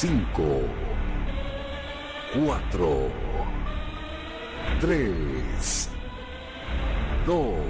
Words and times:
5, 0.00 0.08
4, 2.32 3.10
3, 4.80 5.12
2, 7.26 7.60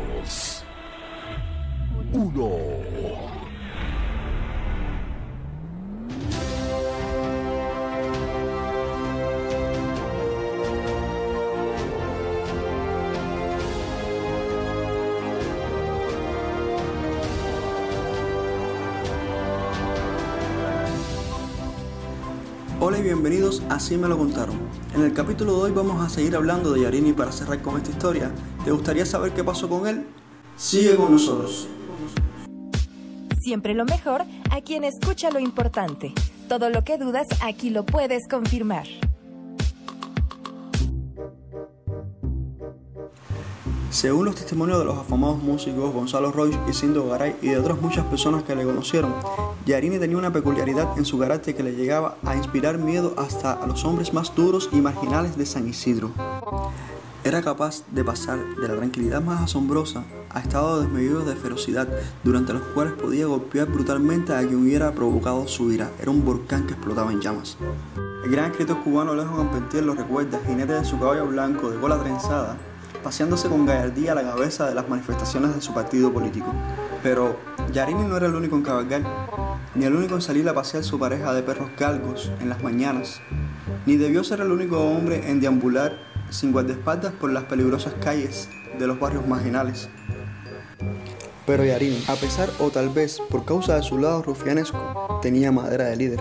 1. 2.13 3.40
Hola 22.91 22.99
y 22.99 23.03
bienvenidos 23.03 23.63
a 23.69 23.75
Así 23.77 23.97
me 23.97 24.09
lo 24.09 24.19
contaron. 24.19 24.59
En 24.97 25.05
el 25.05 25.13
capítulo 25.13 25.55
de 25.55 25.61
hoy 25.61 25.71
vamos 25.71 26.05
a 26.05 26.09
seguir 26.09 26.35
hablando 26.35 26.73
de 26.73 26.81
Yarini 26.81 27.13
para 27.13 27.31
cerrar 27.31 27.63
con 27.63 27.77
esta 27.77 27.93
historia. 27.93 28.33
¿Te 28.65 28.73
gustaría 28.73 29.07
saber 29.07 29.33
qué 29.33 29.45
pasó 29.45 29.69
con 29.69 29.87
él? 29.87 30.09
Sigue 30.57 30.97
con 30.97 31.13
nosotros. 31.13 31.69
Siempre 33.41 33.75
lo 33.75 33.85
mejor 33.85 34.23
a 34.51 34.61
quien 34.63 34.83
escucha 34.83 35.31
lo 35.31 35.39
importante. 35.39 36.13
Todo 36.49 36.69
lo 36.69 36.83
que 36.83 36.99
dudas 36.99 37.29
aquí 37.45 37.71
lo 37.71 37.87
puedes 37.87 38.27
confirmar. 38.27 38.89
Según 43.91 44.25
los 44.25 44.37
testimonios 44.37 44.79
de 44.79 44.85
los 44.85 44.97
afamados 44.97 45.43
músicos 45.43 45.93
Gonzalo 45.93 46.31
Roy 46.31 46.57
y 46.69 46.73
Cindo 46.73 47.09
Garay 47.09 47.35
y 47.43 47.49
de 47.49 47.59
otras 47.59 47.81
muchas 47.81 48.05
personas 48.07 48.45
que 48.45 48.55
le 48.55 48.65
conocieron, 48.65 49.13
Yarini 49.67 49.99
tenía 49.99 50.17
una 50.17 50.33
peculiaridad 50.33 50.97
en 50.97 51.05
su 51.05 51.19
carácter 51.19 51.57
que 51.57 51.65
le 51.65 51.73
llegaba 51.73 52.15
a 52.25 52.37
inspirar 52.37 52.79
miedo 52.79 53.15
hasta 53.17 53.53
a 53.53 53.67
los 53.67 53.85
hombres 53.85 54.13
más 54.15 54.33
duros 54.37 54.69
y 54.73 54.81
marginales 54.81 55.37
de 55.37 55.45
San 55.45 55.67
Isidro. 55.69 56.13
Era 57.25 57.43
capaz 57.43 57.83
de 57.91 58.05
pasar 58.05 58.39
de 58.61 58.69
la 58.69 58.77
tranquilidad 58.77 59.23
más 59.23 59.43
asombrosa 59.43 60.05
a 60.31 60.39
estados 60.39 60.85
desmedidos 60.85 61.27
de 61.27 61.35
ferocidad, 61.35 61.89
durante 62.23 62.53
los 62.53 62.63
cuales 62.63 62.93
podía 62.93 63.27
golpear 63.27 63.67
brutalmente 63.67 64.33
a 64.33 64.39
quien 64.39 64.63
hubiera 64.63 64.95
provocado 64.95 65.49
su 65.49 65.73
ira. 65.73 65.91
Era 66.01 66.13
un 66.13 66.25
volcán 66.25 66.65
que 66.69 66.75
explotaba 66.75 67.11
en 67.11 67.21
llamas. 67.21 67.59
El 68.25 68.31
gran 68.31 68.53
escritor 68.53 68.85
cubano 68.85 69.13
Alejo 69.13 69.37
Campentier 69.37 69.83
lo 69.83 69.95
recuerda, 69.95 70.41
jinete 70.47 70.75
de 70.75 70.85
su 70.85 70.99
caballo 70.99 71.27
blanco 71.27 71.71
de 71.71 71.81
cola 71.81 71.99
trenzada, 71.99 72.57
paseándose 73.03 73.49
con 73.49 73.67
gallardía 73.67 74.13
a 74.13 74.15
la 74.15 74.23
cabeza 74.23 74.69
de 74.69 74.75
las 74.75 74.89
manifestaciones 74.89 75.55
de 75.55 75.61
su 75.61 75.75
partido 75.75 76.13
político. 76.13 76.53
Pero 77.03 77.37
Yarini 77.73 78.05
no 78.05 78.17
era 78.17 78.27
el 78.27 78.35
único 78.35 78.57
en 78.57 78.63
cabalgar, 78.63 79.03
ni 79.75 79.85
el 79.85 79.95
único 79.95 80.15
en 80.15 80.23
salir 80.23 80.49
a 80.49 80.55
pasear 80.55 80.85
su 80.85 80.99
pareja 80.99 81.33
de 81.33 81.43
perros 81.43 81.71
galgos 81.79 82.31
en 82.41 82.49
las 82.49 82.63
mañanas, 82.63 83.21
ni 83.87 83.97
debió 83.97 84.25
ser 84.25 84.41
el 84.41 84.53
único 84.53 84.81
hombre 84.81 85.31
en 85.31 85.41
deambular 85.41 85.97
sin 86.31 86.53
guardaespaldas 86.53 87.13
por 87.13 87.31
las 87.31 87.45
peligrosas 87.45 87.95
calles 88.01 88.49
de 88.79 88.87
los 88.87 88.99
barrios 88.99 89.27
marginales. 89.27 89.89
Pero 91.47 91.65
Yarini, 91.65 92.05
a 92.07 92.15
pesar 92.15 92.49
o 92.61 92.71
tal 92.71 92.91
vez 92.91 93.21
por 93.29 93.45
causa 93.45 93.75
de 93.75 93.83
su 93.83 93.99
lado 93.99 94.23
rufianesco, 94.23 95.19
tenía 95.21 95.51
madera 95.51 95.87
de 95.87 95.97
líder. 95.97 96.21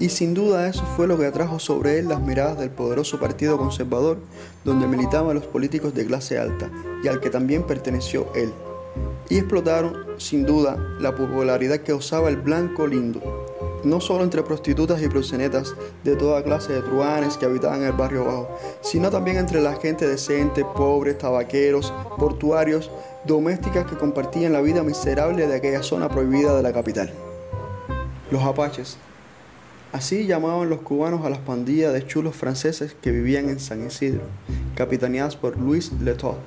Y 0.00 0.08
sin 0.08 0.32
duda 0.32 0.66
eso 0.66 0.82
fue 0.96 1.06
lo 1.06 1.18
que 1.18 1.26
atrajo 1.26 1.58
sobre 1.58 1.98
él 1.98 2.08
las 2.08 2.22
miradas 2.22 2.58
del 2.58 2.70
poderoso 2.70 3.20
Partido 3.20 3.58
Conservador, 3.58 4.16
donde 4.64 4.86
militaban 4.86 5.34
los 5.34 5.44
políticos 5.44 5.94
de 5.94 6.06
clase 6.06 6.38
alta, 6.38 6.70
y 7.04 7.08
al 7.08 7.20
que 7.20 7.28
también 7.28 7.64
perteneció 7.64 8.26
él. 8.34 8.50
Y 9.28 9.36
explotaron, 9.36 10.06
sin 10.16 10.46
duda, 10.46 10.78
la 10.98 11.14
popularidad 11.14 11.80
que 11.80 11.92
usaba 11.92 12.30
el 12.30 12.38
blanco 12.38 12.86
lindo, 12.86 13.20
no 13.84 14.00
solo 14.00 14.24
entre 14.24 14.42
prostitutas 14.42 15.02
y 15.02 15.08
proxenetas 15.08 15.74
de 16.02 16.16
toda 16.16 16.42
clase 16.42 16.72
de 16.72 16.80
truanes 16.80 17.36
que 17.36 17.44
habitaban 17.44 17.82
el 17.82 17.92
barrio 17.92 18.24
bajo, 18.24 18.48
sino 18.80 19.10
también 19.10 19.36
entre 19.36 19.60
la 19.60 19.76
gente 19.76 20.08
decente, 20.08 20.64
pobres, 20.64 21.18
tabaqueros, 21.18 21.92
portuarios, 22.18 22.90
domésticas 23.26 23.84
que 23.84 23.98
compartían 23.98 24.54
la 24.54 24.62
vida 24.62 24.82
miserable 24.82 25.46
de 25.46 25.56
aquella 25.56 25.82
zona 25.82 26.08
prohibida 26.08 26.56
de 26.56 26.62
la 26.62 26.72
capital. 26.72 27.12
Los 28.30 28.42
apaches, 28.42 28.96
Así 29.92 30.24
llamaban 30.24 30.70
los 30.70 30.82
cubanos 30.82 31.26
a 31.26 31.30
las 31.30 31.40
pandillas 31.40 31.92
de 31.92 32.06
chulos 32.06 32.36
franceses 32.36 32.94
que 33.02 33.10
vivían 33.10 33.48
en 33.48 33.58
San 33.58 33.84
Isidro, 33.84 34.22
capitaneadas 34.76 35.34
por 35.34 35.58
Luis 35.58 35.90
Letot. 36.00 36.38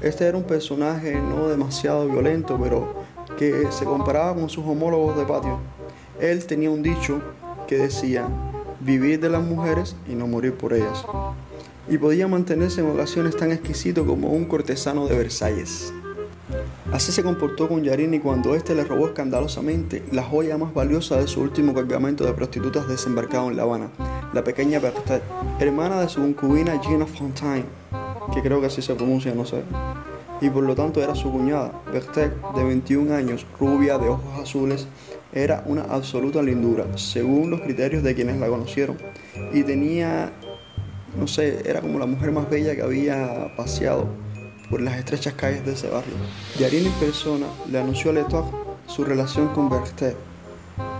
Este 0.00 0.26
era 0.26 0.36
un 0.36 0.42
personaje 0.42 1.14
no 1.14 1.48
demasiado 1.48 2.08
violento, 2.08 2.58
pero 2.60 3.04
que 3.38 3.68
se 3.70 3.84
comparaba 3.84 4.34
con 4.34 4.48
sus 4.48 4.64
homólogos 4.64 5.16
de 5.16 5.24
patio. 5.24 5.60
Él 6.20 6.44
tenía 6.46 6.68
un 6.68 6.82
dicho 6.82 7.22
que 7.68 7.78
decía, 7.78 8.26
vivir 8.80 9.20
de 9.20 9.30
las 9.30 9.44
mujeres 9.44 9.94
y 10.08 10.16
no 10.16 10.26
morir 10.26 10.54
por 10.54 10.72
ellas. 10.72 11.04
Y 11.88 11.96
podía 11.98 12.26
mantenerse 12.26 12.80
en 12.80 12.90
ocasiones 12.90 13.36
tan 13.36 13.52
exquisito 13.52 14.04
como 14.04 14.30
un 14.30 14.46
cortesano 14.46 15.06
de 15.06 15.16
Versalles. 15.16 15.92
Así 16.96 17.12
se 17.12 17.22
comportó 17.22 17.68
con 17.68 17.84
Yarini 17.84 18.20
cuando 18.20 18.54
éste 18.54 18.74
le 18.74 18.82
robó 18.82 19.08
escandalosamente 19.08 20.02
la 20.12 20.22
joya 20.22 20.56
más 20.56 20.72
valiosa 20.72 21.18
de 21.18 21.26
su 21.26 21.42
último 21.42 21.74
cargamento 21.74 22.24
de 22.24 22.32
prostitutas 22.32 22.88
desembarcado 22.88 23.50
en 23.50 23.58
La 23.58 23.64
Habana, 23.64 23.90
la 24.32 24.42
pequeña 24.42 24.78
Berthet, 24.78 25.22
hermana 25.60 26.00
de 26.00 26.08
su 26.08 26.22
concubina 26.22 26.80
Gina 26.80 27.04
Fontaine, 27.04 27.66
que 28.32 28.40
creo 28.40 28.62
que 28.62 28.68
así 28.68 28.80
se 28.80 28.94
pronuncia, 28.94 29.34
no 29.34 29.44
sé. 29.44 29.62
Y 30.40 30.48
por 30.48 30.64
lo 30.64 30.74
tanto 30.74 31.02
era 31.02 31.14
su 31.14 31.30
cuñada. 31.30 31.82
Berthet, 31.92 32.32
de 32.54 32.64
21 32.64 33.14
años, 33.14 33.44
rubia, 33.60 33.98
de 33.98 34.08
ojos 34.08 34.40
azules, 34.40 34.88
era 35.34 35.64
una 35.66 35.82
absoluta 35.82 36.42
lindura, 36.42 36.86
según 36.96 37.50
los 37.50 37.60
criterios 37.60 38.04
de 38.04 38.14
quienes 38.14 38.40
la 38.40 38.48
conocieron. 38.48 38.96
Y 39.52 39.64
tenía, 39.64 40.32
no 41.20 41.26
sé, 41.26 41.60
era 41.68 41.82
como 41.82 41.98
la 41.98 42.06
mujer 42.06 42.32
más 42.32 42.48
bella 42.48 42.74
que 42.74 42.80
había 42.80 43.54
paseado 43.54 44.08
por 44.70 44.80
las 44.80 44.98
estrechas 44.98 45.34
calles 45.34 45.64
de 45.64 45.72
ese 45.72 45.88
barrio. 45.88 46.14
Yarin 46.58 46.86
en 46.86 46.92
persona 46.92 47.46
le 47.70 47.78
anunció 47.78 48.10
a 48.10 48.14
Letok 48.14 48.46
su 48.86 49.04
relación 49.04 49.48
con 49.48 49.68
Berthet 49.68 50.16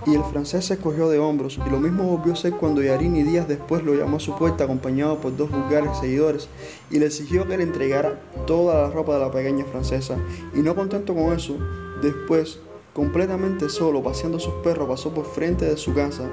y 0.05 0.15
el 0.15 0.23
francés 0.23 0.65
se 0.65 0.75
escogió 0.75 1.09
de 1.09 1.19
hombros 1.19 1.59
y 1.65 1.69
lo 1.69 1.79
mismo 1.79 2.03
volvió 2.03 2.33
a 2.33 2.35
ser 2.35 2.53
cuando 2.53 2.81
Yarini 2.81 3.23
días 3.23 3.47
después 3.47 3.83
lo 3.83 3.93
llamó 3.93 4.17
a 4.17 4.21
su 4.21 4.35
puerta 4.35 4.63
acompañado 4.63 5.19
por 5.19 5.35
dos 5.35 5.51
vulgares 5.51 5.97
seguidores 5.99 6.47
y 6.89 6.99
le 6.99 7.07
exigió 7.07 7.47
que 7.47 7.57
le 7.57 7.63
entregara 7.63 8.19
toda 8.45 8.83
la 8.83 8.89
ropa 8.89 9.15
de 9.15 9.19
la 9.19 9.31
pequeña 9.31 9.65
francesa 9.65 10.17
y 10.55 10.59
no 10.59 10.75
contento 10.75 11.13
con 11.13 11.33
eso, 11.33 11.57
después, 12.01 12.59
completamente 12.93 13.69
solo, 13.69 14.01
paseando 14.01 14.39
sus 14.39 14.53
perros, 14.63 14.87
pasó 14.87 15.13
por 15.13 15.25
frente 15.25 15.65
de 15.65 15.77
su 15.77 15.93
casa 15.93 16.23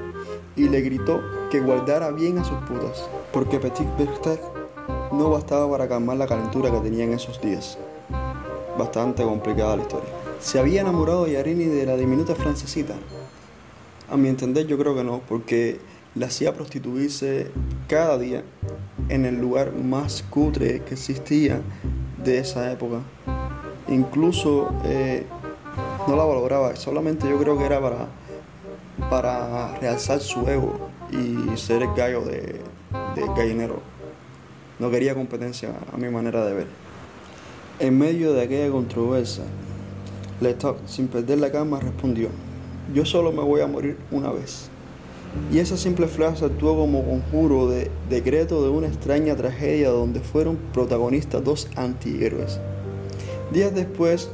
y 0.57 0.69
le 0.69 0.81
gritó 0.81 1.21
que 1.51 1.61
guardara 1.61 2.11
bien 2.11 2.39
a 2.39 2.45
sus 2.45 2.59
putas, 2.59 3.09
porque 3.33 3.59
Petit 3.59 3.89
Berthet 3.99 4.41
no 5.15 5.31
bastaba 5.31 5.71
para 5.71 5.89
calmar 5.89 6.17
la 6.17 6.27
calentura 6.27 6.71
que 6.71 6.79
tenía 6.79 7.05
en 7.05 7.15
esos 7.15 7.41
días. 7.41 7.79
Bastante 8.79 9.23
complicada 9.23 9.77
la 9.77 9.83
historia. 9.83 10.11
¿Se 10.41 10.59
había 10.59 10.81
enamorado 10.81 11.27
Yarini 11.27 11.65
de 11.65 11.87
la 11.87 11.97
diminuta 11.97 12.35
francesita? 12.35 12.95
A 14.11 14.17
mi 14.17 14.29
entender 14.29 14.67
yo 14.67 14.77
creo 14.77 14.95
que 14.95 15.05
no, 15.05 15.21
porque 15.29 15.81
la 16.15 16.27
hacía 16.27 16.55
prostituirse 16.55 17.51
cada 17.89 18.19
día 18.19 18.43
en 19.09 19.25
el 19.25 19.41
lugar 19.41 19.73
más 19.73 20.23
cutre 20.29 20.83
que 20.83 20.95
existía 20.95 21.61
de 22.23 22.39
esa 22.39 22.71
época. 22.71 22.99
Incluso 23.89 24.71
eh, 24.85 25.25
no 26.07 26.17
la 26.17 26.25
valoraba, 26.25 26.77
solamente 26.77 27.29
yo 27.29 27.39
creo 27.39 27.57
que 27.59 27.65
era 27.65 27.81
para, 27.81 28.09
para 29.11 29.79
realzar 29.79 30.21
su 30.21 30.49
ego 30.49 30.89
y 31.11 31.57
ser 31.57 31.83
el 31.83 31.95
gallo 31.95 32.23
de, 32.23 32.61
de 33.15 33.27
gallinero. 33.37 33.94
No 34.79 34.91
quería 34.91 35.15
competencia 35.15 35.71
a 35.93 35.97
mi 35.97 36.09
manera 36.09 36.45
de 36.45 36.55
ver. 36.55 36.67
En 37.79 37.97
medio 37.97 38.33
de 38.33 38.43
aquella 38.43 38.71
controversia, 38.71 39.45
Letok, 40.41 40.79
sin 40.87 41.09
perder 41.09 41.39
la 41.39 41.53
calma, 41.53 41.79
respondió, 41.81 42.29
yo 42.93 43.05
solo 43.05 43.33
me 43.33 43.43
voy 43.43 43.61
a 43.61 43.67
morir 43.67 43.97
una 44.11 44.33
vez. 44.33 44.69
Y 45.53 45.59
esa 45.59 45.77
simple 45.77 46.07
frase 46.07 46.45
actuó 46.45 46.77
como 46.77 47.05
conjuro 47.05 47.69
de 47.69 47.91
decreto 48.09 48.63
de 48.63 48.69
una 48.69 48.89
extraña 48.89 49.37
tragedia 49.37 49.91
donde 49.91 50.21
fueron 50.21 50.57
protagonistas 50.73 51.43
dos 51.43 51.69
antihéroes. 51.77 52.61
Días 53.53 53.75
después, 53.75 54.31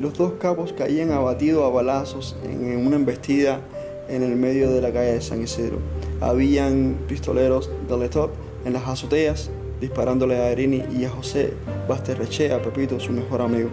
los 0.00 0.16
dos 0.16 0.34
capos 0.40 0.72
caían 0.72 1.10
abatidos 1.10 1.64
a 1.64 1.68
balazos 1.68 2.36
en 2.44 2.86
una 2.86 2.96
embestida 2.96 3.60
en 4.08 4.22
el 4.22 4.34
medio 4.36 4.70
de 4.70 4.80
la 4.80 4.92
calle 4.92 5.12
de 5.12 5.20
San 5.20 5.42
Isidro. 5.42 5.78
Habían 6.20 6.96
pistoleros 7.08 7.70
de 7.88 7.96
Letok 7.96 8.30
en 8.64 8.72
las 8.72 8.86
azoteas 8.86 9.50
disparándole 9.80 10.36
a 10.36 10.50
Erini 10.50 10.84
y 10.96 11.04
a 11.04 11.10
José 11.10 11.54
Basterreche, 11.88 12.52
a 12.52 12.60
Pepito, 12.60 13.00
su 13.00 13.12
mejor 13.12 13.40
amigo. 13.40 13.70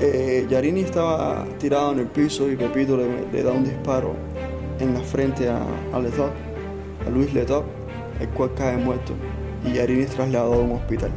Eh, 0.00 0.46
Yarini 0.48 0.80
estaba 0.80 1.46
tirado 1.58 1.92
en 1.92 2.00
el 2.00 2.06
piso 2.06 2.50
y 2.50 2.56
Pepito 2.56 2.96
le, 2.96 3.42
da 3.42 3.52
un 3.52 3.64
disparo 3.64 4.14
en 4.80 4.94
la 4.94 5.00
frente 5.00 5.48
a, 5.48 5.58
a, 5.58 5.96
a 5.96 7.10
Luis 7.10 7.32
Letop, 7.32 7.64
el 8.20 8.28
cual 8.30 8.54
cae 8.54 8.76
muerto 8.76 9.12
y 9.66 9.74
Yarini 9.74 10.02
es 10.02 10.10
trasladado 10.10 10.54
a 10.54 10.58
un 10.58 10.72
hospital. 10.72 11.10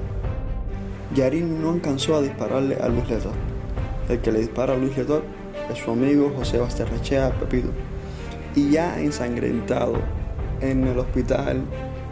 Yarini 1.16 1.60
no 1.60 1.72
alcanzó 1.72 2.16
a 2.16 2.22
dispararle 2.22 2.75
a 2.75 2.88
Luis 2.88 3.07
Letop. 3.10 3.33
El 4.10 4.19
que 4.19 4.31
le 4.31 4.40
dispara 4.40 4.74
a 4.74 4.78
Luis 4.78 4.95
Letop 4.98 5.24
es 5.72 5.78
su 5.80 5.92
amigo 5.92 6.31
José 6.38 6.60
Basterrechea, 6.60 7.31
Pepito. 7.40 7.69
y 8.56 8.72
ya 8.72 9.00
ensangrentado 9.00 9.95
en 10.62 10.88
el 10.88 10.98
hospital, 10.98 11.62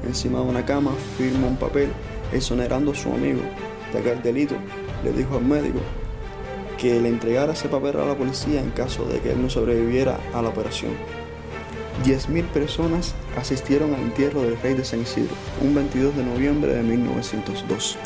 encima 0.06 0.40
de 0.40 0.46
una 0.46 0.66
cama, 0.66 0.92
firma 1.18 1.48
un 1.48 1.58
papel 1.58 1.90
exonerando 2.32 2.92
a 2.92 2.96
su 2.96 3.12
amigo 3.12 3.42
de 3.92 4.00
aquel 4.00 4.22
delito. 4.22 4.56
Le 5.04 5.12
dijo 5.12 5.38
al 5.38 5.46
médico 5.46 5.80
que 6.78 7.00
le 7.00 7.10
entregara 7.10 7.54
ese 7.54 7.70
papel 7.70 7.98
a 7.98 8.06
la 8.06 8.16
policía 8.16 8.62
en 8.62 8.72
caso 8.72 9.06
de 9.06 9.20
que 9.20 9.32
él 9.32 9.42
no 9.42 9.50
sobreviviera 9.50 10.20
a 10.34 10.42
la 10.42 10.50
operación. 10.50 10.92
10.000 12.04 12.44
personas 12.48 13.16
asistieron 13.38 13.94
al 13.94 14.02
entierro 14.02 14.42
del 14.42 14.60
rey 14.62 14.74
de 14.74 14.84
San 14.84 15.02
Isidro, 15.02 15.34
un 15.62 15.74
22 15.74 16.16
de 16.16 16.24
noviembre 16.24 16.74
de 16.74 16.84
1902. 16.84 17.98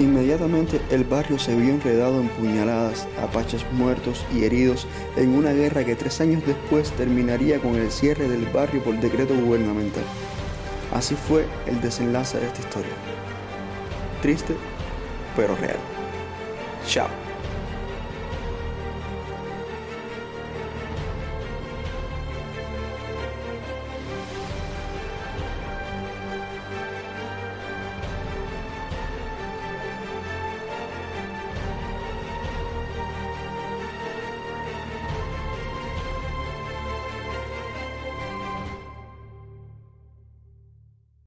Inmediatamente 0.00 0.80
el 0.90 1.04
barrio 1.04 1.38
se 1.38 1.54
vio 1.54 1.72
enredado 1.72 2.20
en 2.20 2.28
puñaladas, 2.28 3.06
apaches 3.22 3.64
muertos 3.72 4.24
y 4.34 4.42
heridos 4.42 4.88
en 5.16 5.30
una 5.30 5.52
guerra 5.52 5.84
que 5.84 5.94
tres 5.94 6.20
años 6.20 6.42
después 6.44 6.90
terminaría 6.92 7.60
con 7.60 7.76
el 7.76 7.92
cierre 7.92 8.28
del 8.28 8.44
barrio 8.46 8.82
por 8.82 8.98
decreto 8.98 9.34
gubernamental. 9.36 10.02
Así 10.92 11.14
fue 11.14 11.46
el 11.66 11.80
desenlace 11.80 12.38
de 12.38 12.46
esta 12.46 12.60
historia. 12.60 12.92
Triste, 14.22 14.56
pero 15.36 15.56
real. 15.56 15.78
Chao. 16.86 17.23